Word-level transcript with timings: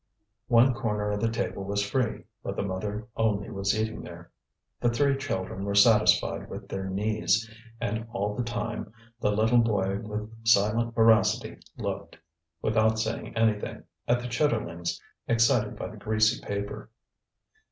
One 0.47 0.73
corner 0.73 1.11
of 1.11 1.21
the 1.21 1.29
table 1.29 1.63
was 1.63 1.87
free; 1.87 2.23
but 2.41 2.55
the 2.55 2.63
mother 2.63 3.07
only 3.15 3.51
was 3.51 3.79
eating 3.79 4.01
there. 4.01 4.31
The 4.79 4.89
three 4.89 5.15
children 5.15 5.63
were 5.63 5.75
satisfied 5.75 6.49
with 6.49 6.67
their 6.67 6.85
knees; 6.89 7.47
and 7.79 8.07
all 8.11 8.35
the 8.35 8.41
time 8.43 8.91
the 9.19 9.29
little 9.31 9.59
boy 9.59 9.99
with 9.99 10.31
silent 10.43 10.95
voracity 10.95 11.59
looked, 11.77 12.17
without 12.63 12.97
saying 12.97 13.37
anything, 13.37 13.83
at 14.07 14.21
the 14.21 14.27
chitterlings, 14.27 14.99
excited 15.27 15.75
by 15.77 15.89
the 15.89 15.97
greasy 15.97 16.43
paper. 16.43 16.89